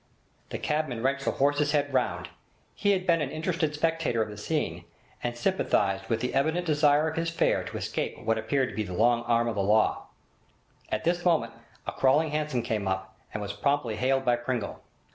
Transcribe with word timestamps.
The 0.49 0.57
cabman 0.57 1.03
wrenched 1.03 1.25
the 1.25 1.31
horse's 1.33 1.73
head 1.73 1.93
round. 1.93 2.29
He 2.73 2.89
had 2.93 3.05
been 3.05 3.21
an 3.21 3.29
interested 3.29 3.75
spectator 3.75 4.23
of 4.23 4.29
the 4.29 4.35
scene, 4.35 4.85
and 5.21 5.37
sympathised 5.37 6.05
with 6.09 6.21
the 6.21 6.33
evident 6.33 6.65
desire 6.65 7.07
of 7.07 7.17
his 7.17 7.29
fare 7.29 7.63
to 7.65 7.77
escape 7.77 8.17
what 8.23 8.39
appeared 8.39 8.69
to 8.69 8.75
be 8.75 8.81
the 8.81 8.93
long 8.95 9.21
arm 9.25 9.47
of 9.47 9.53
the 9.53 9.61
law. 9.61 10.07
At 10.91 11.03
this 11.03 11.23
moment 11.23 11.53
a 11.85 11.91
'crawling' 11.91 12.31
hansom 12.31 12.63
came 12.63 12.87
up, 12.87 13.15
and 13.31 13.43
was 13.43 13.53
promptly 13.53 13.95
hailed 13.97 14.25
by 14.25 14.37
Pringle. 14.37 14.81